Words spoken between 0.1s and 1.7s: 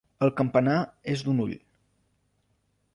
El campanar és d'un ull.